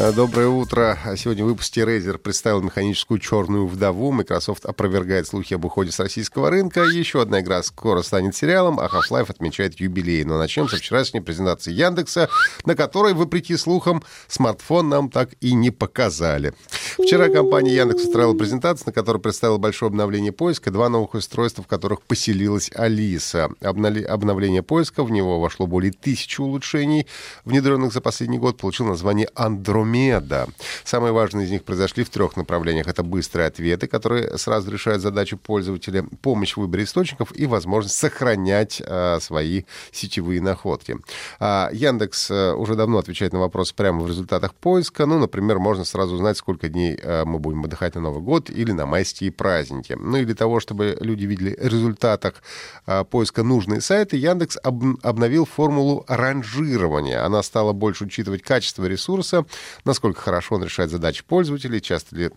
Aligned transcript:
Э, 0.00 0.12
доброе 0.12 0.48
утро. 0.48 0.98
Сегодня 1.18 1.44
в 1.44 1.48
выпуске 1.48 1.82
Razer 1.82 2.16
представил 2.16 2.62
механическую 2.62 3.20
черную 3.20 3.66
вдову. 3.66 4.12
Microsoft 4.12 4.64
опровергает 4.64 5.26
слухи 5.26 5.52
об 5.52 5.66
уходе 5.66 5.92
с 5.92 6.00
российского 6.00 6.48
рынка. 6.48 6.84
Еще 6.84 7.20
одна 7.20 7.40
игра 7.40 7.62
скоро 7.62 8.00
станет 8.00 8.34
сериалом, 8.34 8.80
а 8.80 8.86
Half-Life 8.86 9.30
отмечает 9.30 9.78
юбилей. 9.78 10.24
Но 10.24 10.38
начнем 10.38 10.70
со 10.70 10.76
вчерашней 10.76 11.20
презентации 11.20 11.72
Яндекса, 11.72 12.30
на 12.64 12.74
которой, 12.74 13.12
вопреки 13.12 13.58
слухам, 13.58 14.02
смартфон 14.26 14.88
нам 14.88 15.10
так 15.10 15.34
и 15.42 15.52
не 15.52 15.70
показали. 15.70 16.54
Вчера 16.98 17.28
компания 17.28 17.74
Яндекс 17.74 18.04
устроила 18.04 18.34
презентацию, 18.34 18.86
на 18.86 18.92
которой 18.92 19.18
представила 19.18 19.58
большое 19.58 19.88
обновление 19.88 20.32
поиска, 20.32 20.70
два 20.70 20.88
новых 20.88 21.14
устройства, 21.14 21.62
в 21.62 21.66
которых 21.66 22.02
поселилась 22.02 22.70
Алиса. 22.74 23.50
Обновли... 23.60 24.02
Обновление 24.02 24.62
поиска, 24.62 25.04
в 25.04 25.10
него 25.10 25.40
вошло 25.40 25.66
более 25.66 25.92
тысячи 25.92 26.40
улучшений, 26.40 27.06
внедренных 27.44 27.92
за 27.92 28.00
последний 28.00 28.38
год, 28.38 28.56
получил 28.56 28.86
название 28.86 29.28
Android 29.36 29.84
Меда. 29.84 30.46
Самые 30.84 31.12
важные 31.12 31.46
из 31.46 31.50
них 31.50 31.64
произошли 31.64 32.04
в 32.04 32.10
трех 32.10 32.36
направлениях. 32.36 32.86
Это 32.86 33.02
быстрые 33.02 33.46
ответы, 33.46 33.86
которые 33.86 34.38
сразу 34.38 34.70
решают 34.70 35.02
задачу 35.02 35.36
пользователя, 35.36 36.04
помощь 36.22 36.54
в 36.54 36.60
выборе 36.60 36.84
источников 36.84 37.36
и 37.36 37.46
возможность 37.46 37.96
сохранять 37.96 38.82
а, 38.86 39.18
свои 39.20 39.62
сетевые 39.92 40.40
находки. 40.40 40.96
А, 41.38 41.70
Яндекс 41.72 42.30
а, 42.30 42.54
уже 42.54 42.74
давно 42.74 42.98
отвечает 42.98 43.32
на 43.32 43.40
вопросы 43.40 43.74
прямо 43.74 44.02
в 44.02 44.08
результатах 44.08 44.54
поиска. 44.54 45.06
Ну, 45.06 45.18
например, 45.18 45.58
можно 45.58 45.84
сразу 45.84 46.14
узнать, 46.14 46.36
сколько 46.36 46.68
дней 46.68 46.79
а, 47.02 47.24
мы 47.24 47.38
будем 47.38 47.64
отдыхать 47.64 47.94
на 47.94 48.00
Новый 48.00 48.22
год 48.22 48.50
или 48.50 48.72
на 48.72 48.86
майские 48.86 49.30
праздники. 49.32 49.96
Ну 49.98 50.16
и 50.18 50.24
для 50.24 50.34
того, 50.34 50.60
чтобы 50.60 50.96
люди 51.00 51.24
видели 51.24 51.56
результатах 51.60 52.42
а, 52.86 53.04
поиска 53.04 53.42
нужные 53.42 53.80
сайты, 53.80 54.16
Яндекс 54.16 54.58
об, 54.62 54.82
обновил 55.02 55.44
формулу 55.44 56.04
ранжирования. 56.08 57.24
Она 57.24 57.42
стала 57.42 57.72
больше 57.72 58.04
учитывать 58.04 58.42
качество 58.42 58.84
ресурса, 58.84 59.44
насколько 59.84 60.20
хорошо 60.20 60.56
он 60.56 60.64
решает 60.64 60.90
задачи 60.90 61.22
пользователей, 61.24 61.80
часто 61.80 62.16
ли 62.16 62.30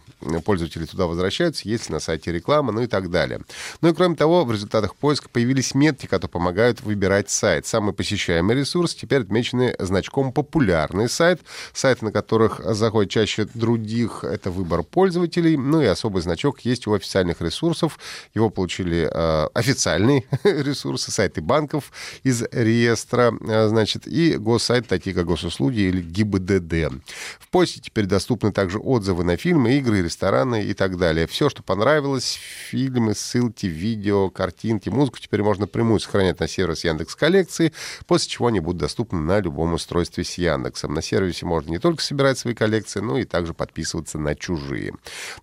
пользователи 0.46 0.86
туда 0.86 1.08
возвращаются, 1.08 1.68
есть 1.68 1.90
ли 1.90 1.94
на 1.94 2.00
сайте 2.00 2.32
реклама, 2.32 2.72
ну 2.72 2.82
и 2.82 2.88
так 2.88 3.10
далее. 3.10 3.42
Ну 3.82 3.90
и 3.90 3.94
кроме 3.94 4.16
того, 4.16 4.46
в 4.46 4.52
результатах 4.52 4.96
поиска 4.96 5.30
появились 5.30 5.76
метки, 5.76 6.06
которые 6.06 6.30
помогают 6.30 6.82
выбирать 6.82 7.30
сайт. 7.30 7.66
Самый 7.66 7.94
посещаемый 7.94 8.56
ресурс 8.56 8.96
теперь 8.96 9.22
отмечены 9.22 9.76
значком 9.80 10.32
«популярный 10.32 11.10
сайт». 11.10 11.42
Сайты, 11.74 12.06
на 12.06 12.12
которых 12.12 12.62
заходят 12.74 13.12
чаще 13.12 13.48
других, 13.54 14.24
это 14.34 14.52
выбор 14.52 14.84
пользователей. 14.84 15.58
Ну 15.58 15.82
и 15.82 15.86
особый 15.86 16.22
значок 16.22 16.62
есть 16.62 16.88
у 16.88 16.94
официальных 16.94 17.42
ресурсов. 17.42 18.00
Его 18.34 18.50
получили 18.50 19.10
э, 19.12 19.48
официальные 19.54 20.26
ресурсы, 20.44 21.12
сайты 21.12 21.42
банков 21.42 21.92
из 22.24 22.44
реестра, 22.52 23.34
э, 23.40 23.68
значит, 23.68 24.08
и 24.08 24.36
госсайт, 24.38 24.88
такие 24.88 25.16
как 25.16 25.26
госуслуги 25.26 25.82
или 25.82 26.02
ГИБДД. 26.02 26.94
В 27.40 27.50
посте 27.50 27.80
теперь 27.80 28.06
доступны 28.06 28.52
также 28.52 28.80
отзывы 28.80 29.24
на 29.24 29.38
фильмы, 29.38 29.78
игры, 29.78 30.02
рестораны 30.02 30.64
и 30.64 30.74
так 30.74 30.98
далее. 30.98 31.28
Все, 31.28 31.50
что 31.50 31.64
понравилось, 31.64 32.40
фильмы, 32.70 33.14
ссылки, 33.14 33.68
видео, 33.68 34.30
картинки, 34.30 34.90
музыку 34.90 35.20
теперь 35.20 35.44
можно 35.44 35.68
прямую 35.68 36.00
сохранять 36.00 36.40
на 36.40 36.48
сервис 36.48 36.84
Яндекс 36.84 37.16
Коллекции, 37.16 37.74
после 38.08 38.30
чего 38.30 38.48
они 38.48 38.60
будут 38.60 38.82
доступны 38.82 39.20
на 39.20 39.40
любом 39.40 39.74
устройстве 39.74 40.24
с 40.24 40.38
Яндексом. 40.38 40.94
На 40.94 41.02
сервисе 41.02 41.46
можно 41.46 41.70
не 41.72 41.80
только 41.80 42.02
собирать 42.02 42.38
свои 42.38 42.54
коллекции, 42.54 43.00
но 43.00 43.18
и 43.18 43.26
также 43.26 43.54
подписываться 43.54 44.18
на 44.24 44.36
чужие. 44.36 44.94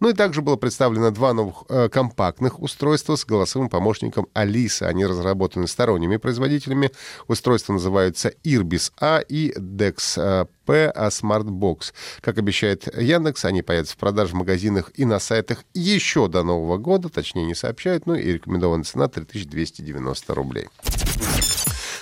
Ну 0.01 0.09
и 0.09 0.13
также 0.13 0.43
было 0.43 0.57
представлено 0.57 1.11
два 1.11 1.33
новых 1.33 1.65
э, 1.69 1.89
компактных 1.89 2.61
устройства 2.61 3.17
с 3.17 3.25
голосовым 3.25 3.69
помощником 3.69 4.27
Алиса. 4.35 4.89
Они 4.89 5.07
разработаны 5.07 5.67
сторонними 5.67 6.17
производителями. 6.17 6.91
Устройства 7.29 7.73
называются 7.73 8.33
Irbis 8.45 8.93
A 9.01 9.21
и 9.21 9.53
Dex 9.57 10.47
P, 10.71 10.91
а 10.95 11.09
Smartbox. 11.09 11.93
Как 12.21 12.39
обещает 12.39 12.87
Яндекс, 12.97 13.45
они 13.45 13.63
появятся 13.63 13.95
в 13.95 13.99
продаже 13.99 14.35
в 14.35 14.37
магазинах 14.37 14.91
и 14.95 15.05
на 15.05 15.19
сайтах 15.19 15.65
еще 15.75 16.29
до 16.29 16.43
Нового 16.43 16.79
года, 16.79 17.09
точнее 17.09 17.45
не 17.45 17.55
сообщают, 17.55 18.07
ну 18.07 18.15
и 18.15 18.33
рекомендованная 18.33 18.85
цена 18.85 19.09
3290 19.09 20.35
рублей. 20.35 20.69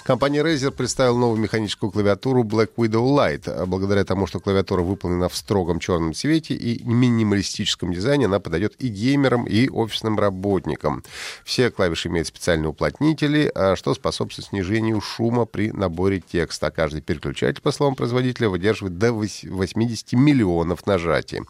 Компания 0.09 0.41
Razer 0.43 0.71
представила 0.71 1.19
новую 1.19 1.39
механическую 1.39 1.91
клавиатуру 1.93 2.43
Black 2.43 2.71
Widow 2.79 3.15
Lite. 3.15 3.67
Благодаря 3.67 4.07
тому, 4.07 4.27
что 4.27 4.41
клавиатура 4.41 4.81
выполнена 4.81 5.29
в 5.29 5.37
строгом 5.37 5.81
черном 5.81 6.15
цвете 6.15 6.55
и 6.55 6.83
минималистическом 6.83 7.93
дизайне, 7.93 8.25
она 8.25 8.41
подойдет 8.41 8.75
и 8.79 8.89
геймерам, 8.89 9.45
и 9.45 9.69
офисным 9.69 10.19
работникам. 10.19 11.05
Все 11.45 11.71
клавиши 11.71 12.09
имеют 12.09 12.27
специальные 12.27 12.71
уплотнители, 12.71 13.53
а 13.55 13.77
что 13.77 13.93
способствует 13.93 14.49
снижению 14.49 15.03
шума 15.03 15.45
при 15.45 15.73
наборе 15.73 16.21
текста. 16.21 16.71
каждый 16.71 17.03
переключатель, 17.03 17.61
по 17.61 17.71
словам 17.71 17.95
производителя, 17.95 18.49
выдерживает 18.49 18.97
до 18.97 19.13
80 19.13 20.15
миллионов 20.15 20.87
нажатий. 20.87 21.43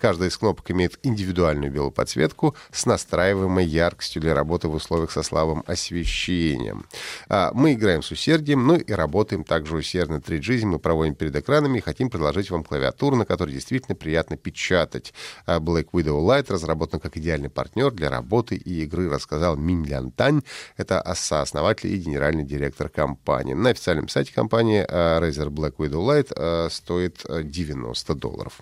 Каждая 0.00 0.28
из 0.28 0.38
кнопок 0.38 0.70
имеет 0.70 1.00
индивидуальную 1.02 1.72
белую 1.72 1.90
подсветку 1.90 2.54
с 2.70 2.86
настраиваемой 2.86 3.66
яркостью 3.66 4.22
для 4.22 4.34
работы 4.34 4.68
в 4.68 4.74
условиях 4.74 5.10
со 5.10 5.24
слабым 5.24 5.64
освещением. 5.66 6.86
А, 7.28 7.50
мы 7.52 7.72
играем 7.72 8.03
с 8.04 8.10
усердием, 8.12 8.66
ну 8.66 8.76
и 8.76 8.92
работаем 8.92 9.44
также 9.44 9.76
усердно. 9.76 10.16
3G 10.16 10.64
мы 10.66 10.78
проводим 10.78 11.14
перед 11.14 11.34
экранами 11.34 11.78
и 11.78 11.80
хотим 11.80 12.10
предложить 12.10 12.50
вам 12.50 12.62
клавиатуру, 12.62 13.16
на 13.16 13.24
которой 13.24 13.52
действительно 13.52 13.96
приятно 13.96 14.36
печатать. 14.36 15.14
А 15.46 15.58
Black 15.58 15.88
Widow 15.92 16.20
Lite 16.20 16.52
разработан 16.52 17.00
как 17.00 17.16
идеальный 17.16 17.50
партнер 17.50 17.90
для 17.90 18.10
работы 18.10 18.56
и 18.56 18.84
игры, 18.84 19.10
рассказал 19.10 19.56
Минь 19.56 19.84
Лянтань. 19.84 20.42
Это 20.76 21.02
сооснователь 21.14 21.92
и 21.92 21.96
генеральный 21.96 22.44
директор 22.44 22.88
компании. 22.88 23.54
На 23.54 23.70
официальном 23.70 24.08
сайте 24.08 24.32
компании 24.32 24.84
а, 24.88 25.20
Razer 25.20 25.48
Black 25.48 25.76
Widow 25.78 26.04
Lite 26.06 26.32
а, 26.36 26.68
стоит 26.70 27.24
90 27.28 28.14
долларов. 28.14 28.60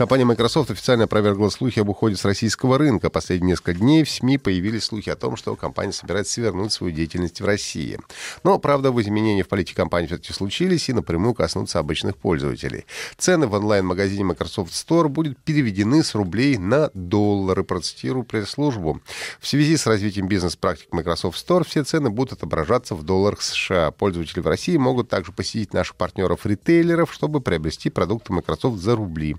Компания 0.00 0.24
Microsoft 0.24 0.70
официально 0.70 1.04
опровергла 1.04 1.50
слухи 1.50 1.78
об 1.78 1.90
уходе 1.90 2.16
с 2.16 2.24
российского 2.24 2.78
рынка. 2.78 3.10
Последние 3.10 3.50
несколько 3.50 3.74
дней 3.74 4.02
в 4.02 4.10
СМИ 4.10 4.38
появились 4.38 4.84
слухи 4.84 5.10
о 5.10 5.14
том, 5.14 5.36
что 5.36 5.54
компания 5.56 5.92
собирается 5.92 6.32
свернуть 6.32 6.72
свою 6.72 6.94
деятельность 6.94 7.42
в 7.42 7.44
России. 7.44 8.00
Но, 8.42 8.58
правда, 8.58 8.88
изменения 8.98 9.42
в 9.42 9.48
политике 9.48 9.76
компании 9.76 10.06
все-таки 10.06 10.32
случились 10.32 10.88
и 10.88 10.94
напрямую 10.94 11.34
коснутся 11.34 11.80
обычных 11.80 12.16
пользователей. 12.16 12.86
Цены 13.18 13.46
в 13.46 13.52
онлайн-магазине 13.52 14.24
Microsoft 14.24 14.72
Store 14.72 15.08
будут 15.08 15.36
переведены 15.36 16.02
с 16.02 16.14
рублей 16.14 16.56
на 16.56 16.90
доллары, 16.94 17.62
процитирую 17.62 18.24
пресс-службу. 18.24 19.02
В 19.38 19.46
связи 19.46 19.76
с 19.76 19.86
развитием 19.86 20.28
бизнес-практик 20.28 20.88
Microsoft 20.92 21.46
Store 21.46 21.62
все 21.66 21.84
цены 21.84 22.08
будут 22.08 22.32
отображаться 22.32 22.94
в 22.94 23.02
долларах 23.02 23.42
США. 23.42 23.90
Пользователи 23.90 24.40
в 24.40 24.46
России 24.46 24.78
могут 24.78 25.10
также 25.10 25.32
посетить 25.32 25.74
наших 25.74 25.96
партнеров-ритейлеров, 25.96 27.12
чтобы 27.12 27.42
приобрести 27.42 27.90
продукты 27.90 28.32
Microsoft 28.32 28.80
за 28.80 28.96
рубли. 28.96 29.36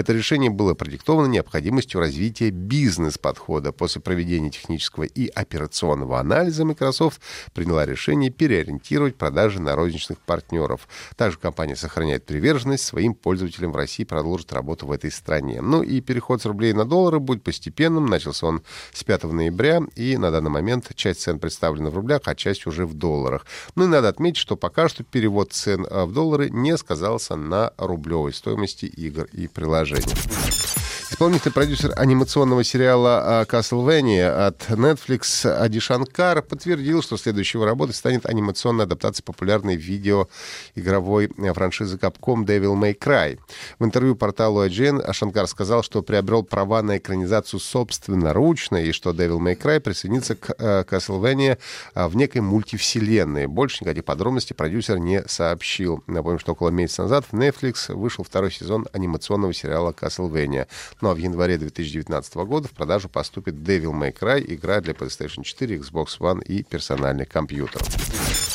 Это 0.00 0.14
решение 0.14 0.48
было 0.48 0.72
продиктовано 0.72 1.26
необходимостью 1.26 2.00
развития 2.00 2.48
бизнес-подхода. 2.48 3.70
После 3.70 4.00
проведения 4.00 4.48
технического 4.48 5.02
и 5.02 5.26
операционного 5.26 6.18
анализа 6.18 6.64
Microsoft 6.64 7.20
приняла 7.52 7.84
решение 7.84 8.30
переориентировать 8.30 9.16
продажи 9.16 9.60
на 9.60 9.76
розничных 9.76 10.16
партнеров. 10.20 10.88
Также 11.16 11.38
компания 11.38 11.76
сохраняет 11.76 12.24
приверженность 12.24 12.82
своим 12.82 13.12
пользователям 13.12 13.72
в 13.72 13.76
России 13.76 14.04
и 14.04 14.06
продолжит 14.06 14.54
работу 14.54 14.86
в 14.86 14.92
этой 14.92 15.10
стране. 15.10 15.60
Ну 15.60 15.82
и 15.82 16.00
переход 16.00 16.40
с 16.40 16.46
рублей 16.46 16.72
на 16.72 16.86
доллары 16.86 17.20
будет 17.20 17.42
постепенным. 17.42 18.06
Начался 18.06 18.46
он 18.46 18.62
с 18.94 19.04
5 19.04 19.24
ноября, 19.24 19.82
и 19.96 20.16
на 20.16 20.30
данный 20.30 20.50
момент 20.50 20.92
часть 20.94 21.20
цен 21.20 21.38
представлена 21.38 21.90
в 21.90 21.94
рублях, 21.94 22.22
а 22.24 22.34
часть 22.34 22.66
уже 22.66 22.86
в 22.86 22.94
долларах. 22.94 23.44
Ну 23.74 23.84
и 23.84 23.86
надо 23.86 24.08
отметить, 24.08 24.38
что 24.38 24.56
пока 24.56 24.88
что 24.88 25.04
перевод 25.04 25.52
цен 25.52 25.84
э, 25.84 26.06
в 26.06 26.14
доллары 26.14 26.48
не 26.48 26.74
сказался 26.78 27.36
на 27.36 27.74
рублевой 27.76 28.32
стоимости 28.32 28.86
игр 28.86 29.24
и 29.24 29.46
приложений 29.46 29.89
приложений. 29.90 30.79
Исполнительный 31.20 31.52
продюсер 31.52 31.92
анимационного 31.96 32.64
сериала 32.64 33.46
«Castlevania» 33.46 34.46
от 34.46 34.70
Netflix 34.70 35.46
Ади 35.46 35.78
Шанкар 35.78 36.40
подтвердил, 36.40 37.02
что 37.02 37.18
следующей 37.18 37.58
его 37.58 37.66
работой 37.66 37.92
станет 37.92 38.24
анимационная 38.24 38.86
адаптация 38.86 39.22
популярной 39.22 39.76
видеоигровой 39.76 41.30
франшизы 41.52 41.98
Capcom 41.98 42.46
Devil 42.46 42.74
May 42.74 42.98
Cry. 42.98 43.38
В 43.78 43.84
интервью 43.84 44.16
порталу 44.16 44.64
IGN 44.64 45.12
Шанкар 45.12 45.46
сказал, 45.46 45.82
что 45.82 46.00
приобрел 46.00 46.42
права 46.42 46.80
на 46.80 46.96
экранизацию 46.96 47.60
собственноручно 47.60 48.78
и 48.78 48.92
что 48.92 49.10
Devil 49.10 49.40
May 49.40 49.58
Cry 49.60 49.78
присоединится 49.78 50.36
к 50.36 50.54
э, 50.56 50.84
Castlevania 50.88 51.58
э, 51.94 52.06
в 52.06 52.16
некой 52.16 52.40
мультивселенной. 52.40 53.46
Больше 53.46 53.84
никаких 53.84 54.06
подробностей 54.06 54.56
продюсер 54.56 54.96
не 54.96 55.22
сообщил. 55.28 56.02
Напомню, 56.06 56.38
что 56.38 56.52
около 56.52 56.70
месяца 56.70 57.02
назад 57.02 57.26
в 57.30 57.34
Netflix 57.34 57.94
вышел 57.94 58.24
второй 58.24 58.50
сезон 58.50 58.88
анимационного 58.94 59.52
сериала 59.52 59.90
Castlevania. 59.92 60.66
А 61.10 61.14
в 61.14 61.18
январе 61.18 61.58
2019 61.58 62.34
года 62.36 62.68
в 62.68 62.70
продажу 62.70 63.08
поступит 63.08 63.54
Devil 63.54 63.90
May 63.90 64.16
Cry, 64.16 64.44
игра 64.46 64.80
для 64.80 64.92
PlayStation 64.92 65.42
4, 65.42 65.78
Xbox 65.78 66.20
One 66.20 66.40
и 66.44 66.62
персональных 66.62 67.28
компьютеров. 67.28 67.88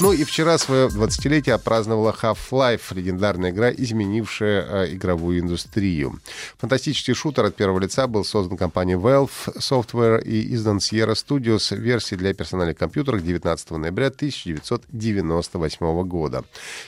Ну 0.01 0.12
и 0.12 0.25
вчера 0.25 0.57
свое 0.57 0.89
20-летие 0.89 1.53
отпраздновала 1.53 2.13
Half-Life, 2.21 2.94
легендарная 2.94 3.51
игра, 3.51 3.71
изменившая 3.71 4.88
э, 4.88 4.94
игровую 4.94 5.39
индустрию. 5.39 6.19
Фантастический 6.57 7.13
шутер 7.13 7.45
от 7.45 7.56
первого 7.56 7.80
лица 7.80 8.06
был 8.06 8.25
создан 8.25 8.57
компанией 8.57 8.97
Valve 8.97 9.30
Software 9.56 10.21
и 10.21 10.53
издан 10.53 10.80
Sierra 10.80 11.13
Studios 11.13 11.74
версии 11.74 12.15
для 12.15 12.33
персональных 12.33 12.77
компьютеров 12.77 13.24
19 13.24 13.71
ноября 13.71 14.07
1998 14.07 16.03
года. 16.03 16.44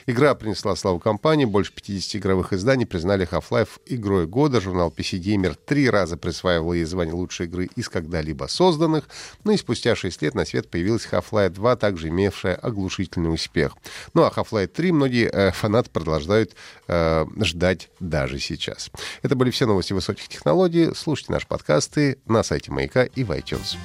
Игра 0.05 0.35
принесла 0.35 0.75
славу 0.75 0.99
компании, 0.99 1.45
больше 1.45 1.71
50 1.71 2.17
игровых 2.17 2.51
изданий 2.51 2.85
признали 2.85 3.25
Half-Life 3.25 3.79
игрой 3.85 4.27
года. 4.27 4.59
Журнал 4.59 4.93
PC 4.95 5.17
Gamer 5.21 5.55
три 5.65 5.89
раза 5.89 6.17
присваивал 6.17 6.73
ей 6.73 6.83
звание 6.83 7.15
лучшей 7.15 7.45
игры 7.45 7.69
из 7.77 7.87
когда-либо 7.87 8.47
созданных. 8.47 9.07
Ну 9.45 9.53
и 9.53 9.57
спустя 9.57 9.95
6 9.95 10.21
лет 10.23 10.35
на 10.35 10.43
свет 10.43 10.69
появилась 10.69 11.07
Half-Life 11.09 11.51
2, 11.51 11.75
также 11.77 12.09
имевшая 12.09 12.55
оглушительный 12.97 13.33
успех. 13.33 13.73
Ну 14.13 14.23
а 14.23 14.29
Half-Life 14.29 14.67
3 14.67 14.91
многие 14.91 15.29
э, 15.31 15.51
фанаты 15.51 15.89
продолжают 15.89 16.55
э, 16.87 17.25
ждать 17.41 17.89
даже 17.99 18.39
сейчас. 18.39 18.91
Это 19.21 19.35
были 19.35 19.51
все 19.51 19.65
новости 19.65 19.93
высоких 19.93 20.27
технологий. 20.27 20.93
Слушайте 20.95 21.31
наши 21.31 21.47
подкасты 21.47 22.17
на 22.25 22.43
сайте 22.43 22.71
Маяка 22.71 23.03
и 23.03 23.23
в 23.23 23.31
iTunes. 23.31 23.77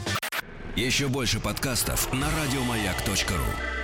Еще 0.76 1.08
больше 1.08 1.38
подкастов 1.38 2.12
на 2.12 2.26
радиомаяк.ру. 2.42 3.81